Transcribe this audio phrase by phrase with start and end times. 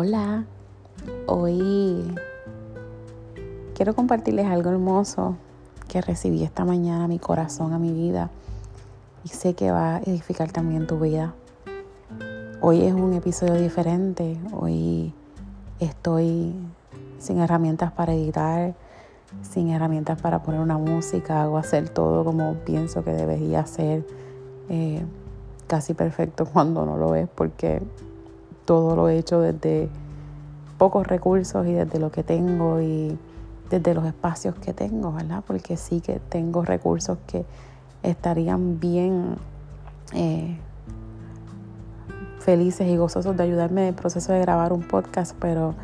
[0.00, 0.44] Hola,
[1.26, 2.14] hoy
[3.74, 5.36] quiero compartirles algo hermoso
[5.88, 8.30] que recibí esta mañana a mi corazón, a mi vida
[9.24, 11.34] y sé que va a edificar también tu vida.
[12.60, 15.12] Hoy es un episodio diferente, hoy
[15.80, 16.54] estoy
[17.18, 18.76] sin herramientas para editar,
[19.42, 24.06] sin herramientas para poner una música o hacer todo como pienso que debería ser
[24.68, 25.04] eh,
[25.66, 27.82] casi perfecto cuando no lo es porque
[28.68, 29.88] todo lo he hecho desde
[30.76, 33.18] pocos recursos y desde lo que tengo y
[33.70, 35.42] desde los espacios que tengo, ¿verdad?
[35.46, 37.46] Porque sí que tengo recursos que
[38.02, 39.36] estarían bien
[40.12, 40.58] eh,
[42.40, 45.74] felices y gozosos de ayudarme en el proceso de grabar un podcast, pero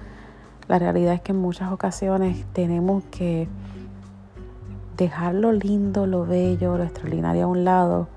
[0.68, 3.48] la realidad es que en muchas ocasiones tenemos que
[4.98, 8.08] dejar lo lindo, lo bello, lo extraordinario a un lado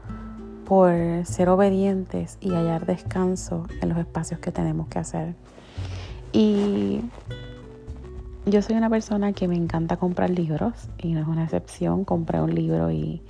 [0.68, 0.92] por
[1.24, 5.34] ser obedientes y hallar descanso en los espacios que tenemos que hacer.
[6.34, 7.00] Y
[8.46, 12.04] yo soy una persona que me encanta comprar libros y no es una excepción.
[12.04, 13.22] Compré un libro y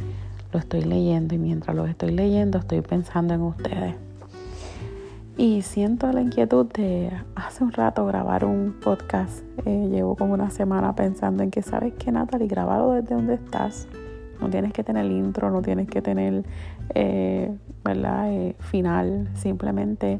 [0.51, 3.95] lo estoy leyendo y mientras lo estoy leyendo estoy pensando en ustedes.
[5.37, 9.43] Y siento la inquietud de hace un rato grabar un podcast.
[9.65, 12.47] Eh, llevo como una semana pensando en que, ¿sabes qué, Natalie?
[12.47, 13.87] Grabado desde donde estás
[14.39, 16.43] no tienes que tener intro, no tienes que tener,
[16.93, 18.31] eh, ¿verdad?
[18.31, 19.29] Eh, final.
[19.35, 20.17] Simplemente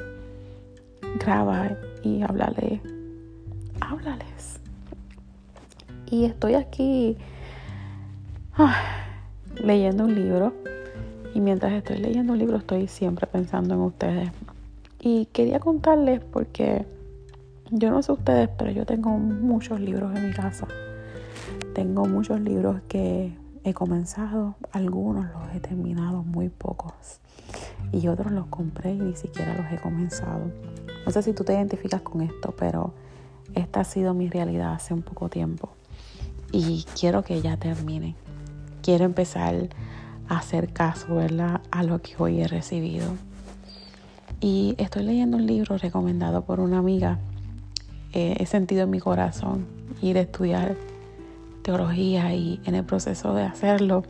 [1.20, 2.82] graba y háblale.
[3.82, 4.60] Háblales.
[6.10, 7.18] Y estoy aquí
[8.56, 8.76] ah,
[9.64, 10.54] leyendo un libro.
[11.34, 14.32] Y mientras estoy leyendo un libro estoy siempre pensando en ustedes.
[15.00, 16.86] Y quería contarles porque
[17.70, 20.68] yo no sé ustedes, pero yo tengo muchos libros en mi casa.
[21.76, 23.34] Tengo muchos libros que
[23.70, 27.20] he comenzado, algunos los he terminado, muy pocos.
[27.92, 30.52] Y otros los compré y ni siquiera los he comenzado.
[31.06, 32.94] No sé si tú te identificas con esto, pero
[33.56, 35.70] esta ha sido mi realidad hace un poco tiempo.
[36.52, 38.16] Y quiero que ya termine.
[38.82, 39.70] Quiero empezar
[40.30, 41.62] a hacer caso, ¿verdad?
[41.72, 43.16] A lo que hoy he recibido.
[44.40, 47.20] Y estoy leyendo un libro recomendado por una amiga.
[48.14, 49.66] Eh, he sentido en mi corazón
[50.02, 50.76] ir a estudiar
[51.68, 54.04] teología y en el proceso de hacerlo,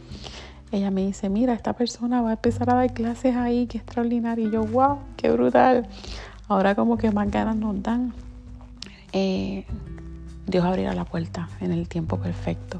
[0.72, 4.48] ella me dice, mira, esta persona va a empezar a dar clases ahí, qué extraordinario.
[4.48, 5.88] Y yo, wow, qué brutal.
[6.48, 8.14] Ahora como que más ganas nos dan.
[9.12, 9.66] Eh,
[10.46, 12.80] Dios abrirá la puerta en el tiempo perfecto.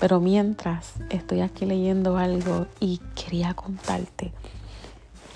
[0.00, 4.32] Pero mientras estoy aquí leyendo algo y quería contarte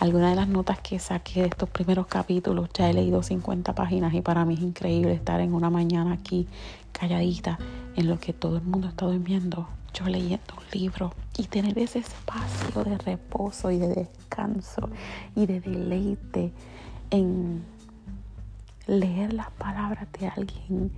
[0.01, 4.15] algunas de las notas que saqué de estos primeros capítulos, ya he leído 50 páginas
[4.15, 6.47] y para mí es increíble estar en una mañana aquí
[6.93, 7.59] calladita
[7.97, 11.99] en lo que todo el mundo está durmiendo, yo leyendo un libro y tener ese
[11.99, 14.89] espacio de reposo y de descanso
[15.35, 16.53] y de deleite
[17.11, 17.65] en
[18.87, 20.93] leer las palabras de alguien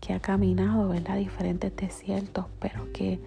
[0.00, 1.16] que ha caminado, ¿verdad?
[1.16, 3.20] Diferentes desiertos, pero que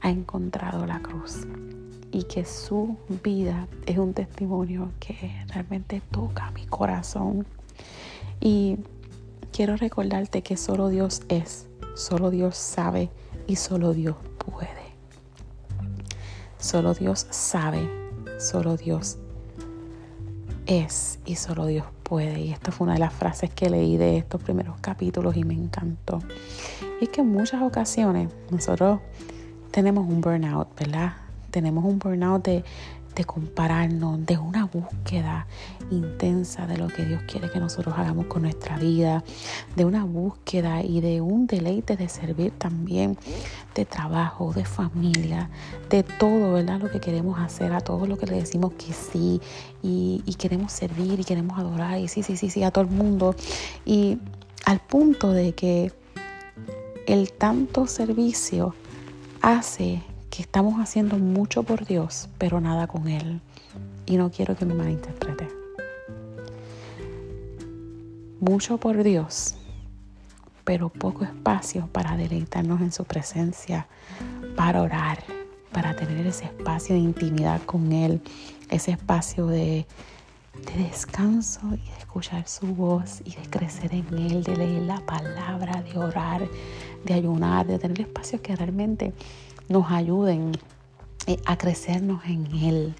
[0.00, 1.46] ha encontrado la cruz
[2.12, 7.46] y que su vida es un testimonio que realmente toca mi corazón.
[8.40, 8.78] Y
[9.52, 13.10] quiero recordarte que solo Dios es, solo Dios sabe
[13.46, 14.68] y solo Dios puede.
[16.58, 17.88] Solo Dios sabe,
[18.38, 19.18] solo Dios
[20.66, 22.40] es y solo Dios puede.
[22.40, 25.54] Y esta fue una de las frases que leí de estos primeros capítulos y me
[25.54, 26.20] encantó.
[27.00, 29.00] Y es que en muchas ocasiones nosotros
[29.70, 31.12] tenemos un burnout, ¿verdad?
[31.50, 32.64] Tenemos un burnout de,
[33.26, 35.46] compararnos, de una búsqueda
[35.90, 39.22] intensa de lo que Dios quiere que nosotros hagamos con nuestra vida,
[39.76, 43.18] de una búsqueda y de un deleite de servir también,
[43.74, 45.50] de trabajo, de familia,
[45.90, 46.80] de todo, ¿verdad?
[46.80, 49.38] Lo que queremos hacer, a todo lo que le decimos que sí
[49.82, 52.90] y, y queremos servir y queremos adorar y sí, sí, sí, sí, a todo el
[52.90, 53.34] mundo.
[53.84, 54.16] Y
[54.64, 55.92] al punto de que
[57.06, 58.74] el tanto servicio
[59.42, 63.40] hace que estamos haciendo mucho por Dios, pero nada con Él.
[64.06, 65.48] Y no quiero que me malinterprete.
[68.40, 69.56] Mucho por Dios,
[70.64, 73.86] pero poco espacio para deleitarnos en su presencia,
[74.56, 75.18] para orar,
[75.72, 78.22] para tener ese espacio de intimidad con Él,
[78.70, 79.84] ese espacio de,
[80.54, 85.00] de descanso y de escuchar su voz y de crecer en Él, de leer la
[85.00, 86.48] palabra, de orar,
[87.04, 89.12] de ayunar, de tener espacios que realmente
[89.70, 90.52] nos ayuden
[91.26, 92.94] eh, a crecernos en Él,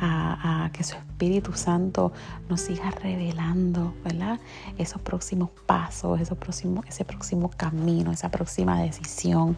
[0.00, 2.12] a, que su Espíritu Santo
[2.48, 4.40] nos siga revelando, ¿verdad?
[4.78, 9.56] Esos próximos pasos, esos próximos, ese próximo camino, esa próxima decisión.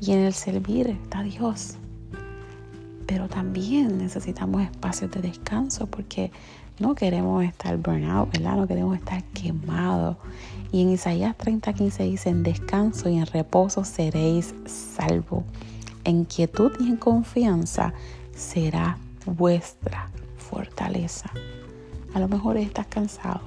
[0.00, 1.76] Y en el servir está Dios.
[3.06, 6.30] Pero también necesitamos espacios de descanso porque
[6.78, 8.56] no queremos estar burnout, ¿verdad?
[8.56, 10.16] No queremos estar quemados.
[10.72, 15.44] Y en Isaías 30:15 dice, en descanso y en reposo seréis salvo.
[16.04, 17.92] En quietud y en confianza
[18.34, 21.30] será vuestra fortaleza.
[22.14, 23.40] A lo mejor estás cansado.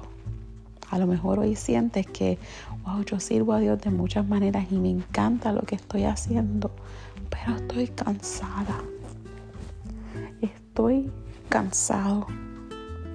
[0.90, 2.38] A lo mejor hoy sientes que,
[2.84, 6.70] wow, yo sirvo a Dios de muchas maneras y me encanta lo que estoy haciendo,
[7.28, 8.82] pero estoy cansada.
[10.40, 11.10] Estoy
[11.48, 12.26] cansado.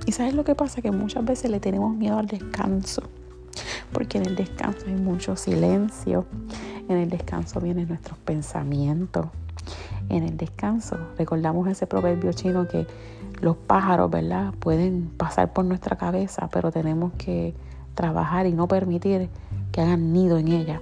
[0.06, 0.82] Y sabes lo que pasa?
[0.82, 3.04] Que muchas veces le tenemos miedo al descanso,
[3.92, 6.26] porque en el descanso hay mucho silencio,
[6.92, 9.28] en el descanso vienen nuestros pensamientos,
[10.10, 12.86] en el descanso recordamos ese proverbio chino que
[13.42, 14.54] los pájaros, ¿verdad?
[14.60, 17.54] Pueden pasar por nuestra cabeza, pero tenemos que
[17.96, 19.30] trabajar y no permitir
[19.72, 20.82] que hagan nido en ella.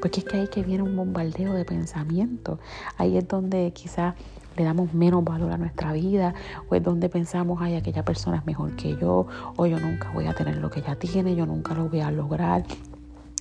[0.00, 2.60] Porque es que ahí que viene un bombardeo de pensamientos.
[2.96, 4.14] Ahí es donde quizás
[4.56, 6.34] le damos menos valor a nuestra vida,
[6.68, 9.26] o es donde pensamos, ay, aquella persona es mejor que yo,
[9.56, 12.10] o yo nunca voy a tener lo que ella tiene, yo nunca lo voy a
[12.10, 12.64] lograr.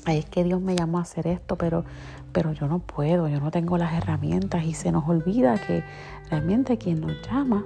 [0.07, 1.83] Ay, es que Dios me llamó a hacer esto, pero,
[2.31, 5.83] pero yo no puedo, yo no tengo las herramientas y se nos olvida que
[6.29, 7.65] realmente quien nos llama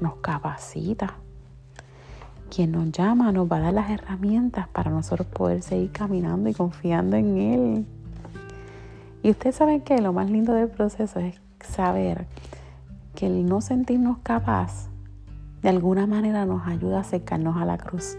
[0.00, 1.14] nos capacita.
[2.48, 6.54] Quien nos llama nos va a dar las herramientas para nosotros poder seguir caminando y
[6.54, 7.86] confiando en Él.
[9.24, 12.28] Y ustedes saben que lo más lindo del proceso es saber
[13.16, 14.90] que el no sentirnos capaz
[15.60, 18.16] de alguna manera nos ayuda a acercarnos a la cruz.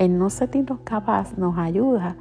[0.00, 2.16] El no sentirnos capaz nos ayuda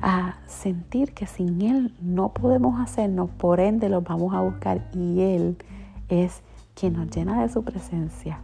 [0.00, 5.20] a sentir que sin Él no podemos hacernos, por ende los vamos a buscar y
[5.22, 5.56] Él
[6.08, 6.42] es
[6.76, 8.38] quien nos llena de su presencia,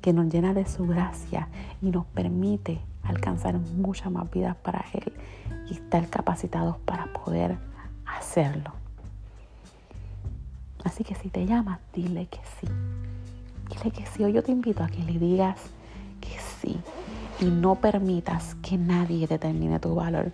[0.00, 1.46] que nos llena de su gracia
[1.80, 5.12] y nos permite alcanzar muchas más vidas para Él
[5.70, 7.56] y estar capacitados para poder
[8.04, 8.72] hacerlo.
[10.82, 12.66] Así que si te llamas, dile que sí.
[13.70, 14.24] Dile que sí.
[14.24, 15.56] Hoy yo te invito a que le digas
[16.20, 16.80] que sí.
[17.40, 20.32] Y no permitas que nadie determine tu valor.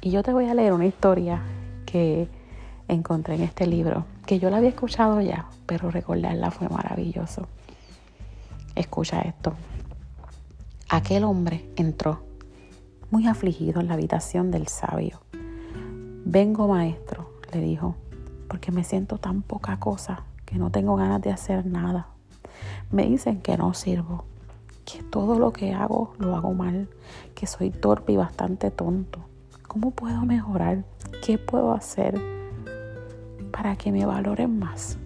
[0.00, 1.42] Y yo te voy a leer una historia
[1.86, 2.28] que
[2.88, 7.46] encontré en este libro, que yo la había escuchado ya, pero recordarla fue maravilloso.
[8.74, 9.54] Escucha esto.
[10.88, 12.22] Aquel hombre entró
[13.10, 15.20] muy afligido en la habitación del sabio.
[16.24, 17.96] Vengo, maestro, le dijo
[18.50, 22.08] porque me siento tan poca cosa que no tengo ganas de hacer nada.
[22.90, 24.24] Me dicen que no sirvo,
[24.90, 26.88] que todo lo que hago lo hago mal,
[27.34, 29.20] que soy torpe y bastante tonto.
[29.68, 30.84] ¿Cómo puedo mejorar?
[31.24, 32.20] ¿Qué puedo hacer
[33.52, 34.98] para que me valoren más?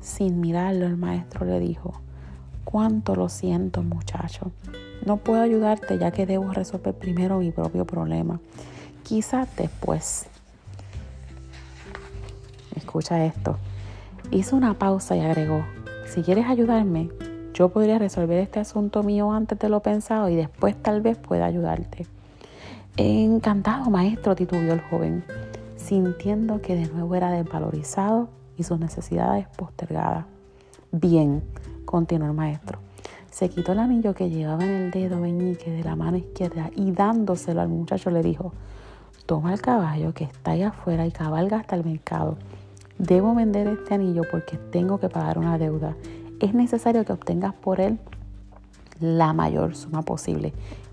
[0.00, 1.94] Sin mirarlo, el maestro le dijo,
[2.64, 4.52] cuánto lo siento muchacho.
[5.04, 8.40] No puedo ayudarte ya que debo resolver primero mi propio problema.
[9.02, 10.26] Quizás después
[12.76, 13.56] escucha esto.
[14.30, 15.64] Hizo una pausa y agregó,
[16.06, 17.10] si quieres ayudarme,
[17.54, 21.46] yo podría resolver este asunto mío antes de lo pensado y después tal vez pueda
[21.46, 22.06] ayudarte.
[22.96, 25.24] Encantado, maestro, titubió el joven,
[25.76, 28.28] sintiendo que de nuevo era desvalorizado
[28.58, 30.26] y sus necesidades postergadas.
[30.90, 31.42] Bien,
[31.84, 32.80] continuó el maestro.
[33.30, 36.90] Se quitó el anillo que llevaba en el dedo meñique de la mano izquierda y
[36.90, 38.52] dándoselo al muchacho le dijo,
[39.26, 42.36] toma el caballo que está ahí afuera y cabalga hasta el mercado.
[42.98, 45.96] Debo vender este anillo porque tengo que pagar una deuda.
[46.44, 47.98] Es necesario que obtengas por él
[49.00, 50.52] la mayor suma posible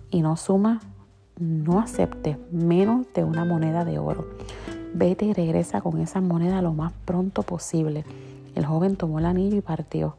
[0.10, 0.80] y no suma,
[1.38, 4.30] no aceptes menos de una moneda de oro.
[4.94, 8.06] Vete y regresa con esa moneda lo más pronto posible.
[8.56, 10.16] El joven tomó el anillo y partió.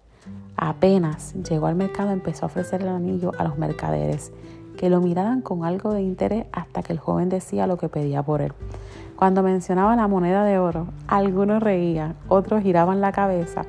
[0.55, 4.33] Apenas llegó al mercado empezó a ofrecer el anillo a los mercaderes,
[4.77, 8.23] que lo miraban con algo de interés hasta que el joven decía lo que pedía
[8.23, 8.53] por él.
[9.17, 13.65] Cuando mencionaba la moneda de oro, algunos reían, otros giraban la cabeza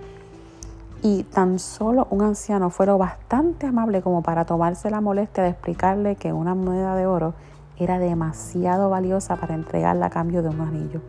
[1.03, 6.15] y tan solo un anciano fue bastante amable como para tomarse la molestia de explicarle
[6.15, 7.33] que una moneda de oro
[7.77, 11.01] era demasiado valiosa para entregarla a cambio de un anillo.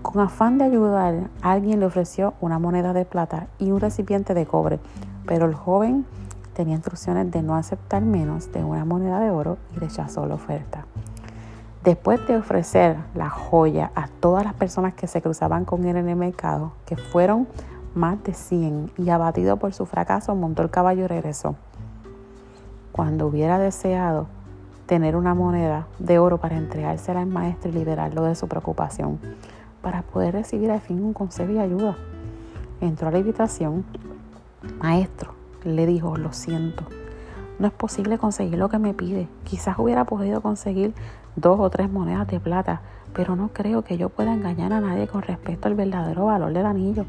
[0.00, 4.46] Con afán de ayudar, alguien le ofreció una moneda de plata y un recipiente de
[4.46, 4.80] cobre,
[5.26, 6.06] pero el joven
[6.54, 10.86] tenía instrucciones de no aceptar menos de una moneda de oro y rechazó la oferta.
[11.82, 16.08] Después de ofrecer la joya a todas las personas que se cruzaban con él en
[16.08, 17.46] el mercado, que fueron
[17.94, 21.56] más de 100, y abatido por su fracaso, montó el caballo y regresó.
[22.92, 24.26] Cuando hubiera deseado
[24.86, 29.18] tener una moneda de oro para entregársela al maestro y liberarlo de su preocupación,
[29.82, 31.96] para poder recibir al fin un consejo y ayuda.
[32.80, 33.84] Entró a la habitación.
[34.80, 36.84] Maestro, le dijo, lo siento,
[37.58, 39.28] no es posible conseguir lo que me pide.
[39.44, 40.92] Quizás hubiera podido conseguir
[41.36, 42.80] dos o tres monedas de plata,
[43.12, 46.66] pero no creo que yo pueda engañar a nadie con respecto al verdadero valor del
[46.66, 47.04] anillo.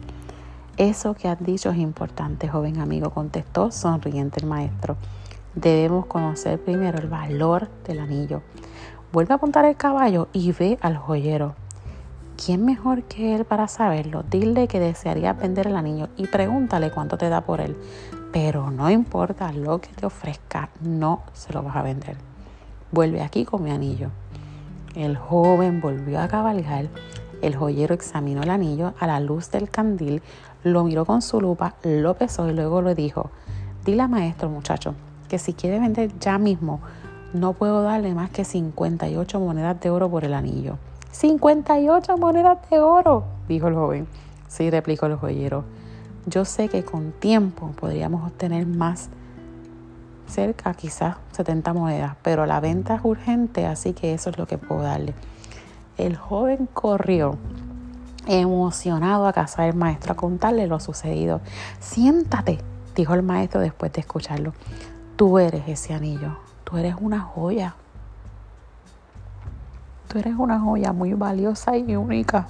[0.78, 4.98] Eso que has dicho es importante, joven amigo, contestó sonriente el maestro.
[5.54, 8.42] debemos conocer primero el valor del anillo.
[9.14, 11.56] Vuelve a apuntar el caballo y ve al joyero.
[12.36, 14.24] ¿Quién mejor que él para saberlo?
[14.30, 17.78] Dile que desearía vender el anillo y pregúntale cuánto te da por él.
[18.34, 22.18] Pero no importa lo que te ofrezca, no se lo vas a vender.
[22.92, 24.10] Vuelve aquí con mi anillo.
[24.94, 26.90] El joven volvió a cabalgar.
[27.46, 30.24] El joyero examinó el anillo a la luz del candil,
[30.64, 33.30] lo miró con su lupa, lo pesó y luego le dijo,
[33.86, 34.96] dile a maestro muchacho
[35.30, 36.80] que si quiere vender ya mismo,
[37.34, 40.80] no puedo darle más que 58 monedas de oro por el anillo.
[41.12, 44.08] 58 monedas de oro, dijo el joven.
[44.48, 45.66] Sí, replicó el joyero.
[46.26, 49.10] Yo sé que con tiempo podríamos obtener más,
[50.26, 54.58] cerca quizás 70 monedas, pero la venta es urgente, así que eso es lo que
[54.58, 55.14] puedo darle.
[55.98, 57.38] El joven corrió
[58.28, 61.40] emocionado a casa del maestro a contarle lo sucedido.
[61.80, 62.60] Siéntate,
[62.96, 64.54] dijo el maestro después de escucharlo.
[65.16, 67.76] Tú eres ese anillo, tú eres una joya.
[70.10, 72.48] Tú eres una joya muy valiosa y única.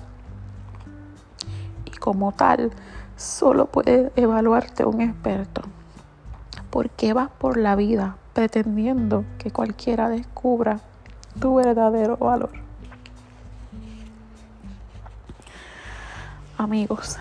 [1.86, 2.72] Y como tal,
[3.16, 5.62] solo puede evaluarte un experto.
[6.72, 10.80] ¿Por qué vas por la vida pretendiendo que cualquiera descubra
[11.40, 12.65] tu verdadero valor?
[16.58, 17.18] Amigos,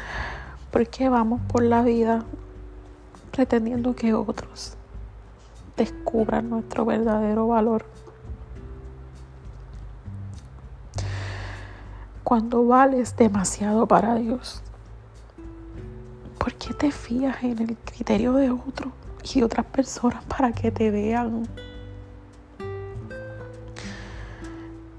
[0.71, 2.23] ¿por qué vamos por la vida
[3.33, 4.76] pretendiendo que otros
[5.76, 7.85] descubran nuestro verdadero valor?
[12.23, 14.62] Cuando vales demasiado para Dios,
[16.38, 18.93] ¿por qué te fías en el criterio de otros
[19.25, 21.49] y de otras personas para que te vean?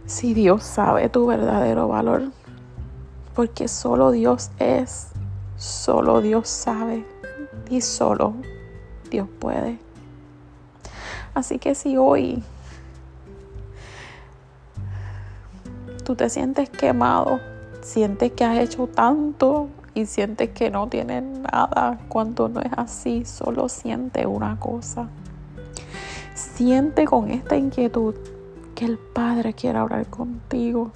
[0.05, 2.31] Si Dios sabe tu verdadero valor,
[3.35, 5.09] porque solo Dios es,
[5.57, 7.05] solo Dios sabe
[7.69, 8.33] y solo
[9.11, 9.77] Dios puede.
[11.33, 12.41] Así que si hoy
[16.05, 17.41] tú te sientes quemado,
[17.81, 23.25] sientes que has hecho tanto y sientes que no tienes nada cuando no es así,
[23.25, 25.09] solo siente una cosa.
[26.33, 28.15] Siente con esta inquietud
[28.75, 30.91] que el Padre quiere hablar contigo,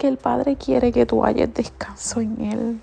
[0.00, 2.80] que el Padre quiere que tú hayas descanso en Él,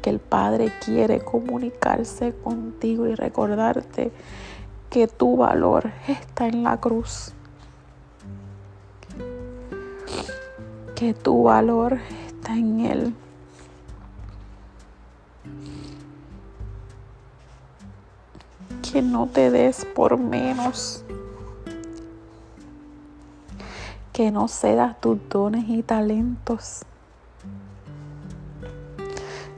[0.00, 4.12] que el Padre quiere comunicarse contigo y recordarte
[4.90, 7.32] que tu valor está en la cruz
[11.00, 13.14] que tu valor está en Él.
[18.82, 21.02] Que no te des por menos.
[24.20, 26.82] Que no cedas tus dones y talentos,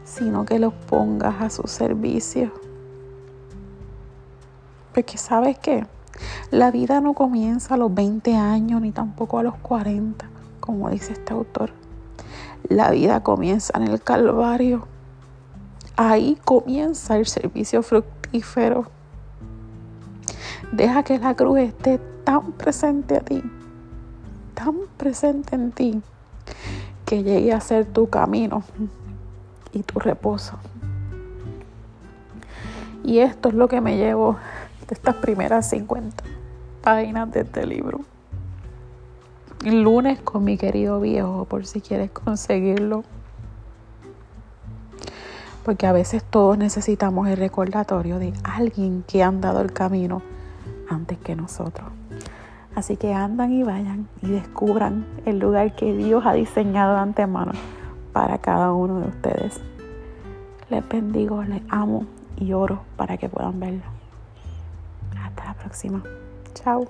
[0.05, 2.53] sino que los pongas a su servicio.
[4.95, 5.85] Porque sabes que
[6.53, 10.29] la vida no comienza a los 20 años ni tampoco a los 40
[10.61, 11.73] como dice este autor.
[12.69, 14.87] La vida comienza en el Calvario.
[15.97, 18.87] Ahí comienza el servicio fructífero.
[20.71, 23.43] Deja que la cruz esté tan presente a ti,
[24.65, 26.03] tan presente en ti,
[27.05, 28.63] que llegue a ser tu camino
[29.73, 30.59] y tu reposo.
[33.05, 34.37] Y esto es lo que me llevo
[34.87, 36.23] de estas primeras 50
[36.83, 38.01] páginas de este libro
[39.65, 43.05] lunes con mi querido viejo por si quieres conseguirlo.
[45.65, 50.23] Porque a veces todos necesitamos el recordatorio de alguien que ha andado el camino
[50.89, 52.02] antes que nosotros.
[52.75, 57.53] Así que andan y vayan y descubran el lugar que Dios ha diseñado de antemano
[58.13, 59.61] para cada uno de ustedes.
[60.71, 62.07] Les bendigo, les amo
[62.39, 63.83] y oro para que puedan verlo.
[65.23, 66.03] Hasta la próxima.
[66.55, 66.89] Chao.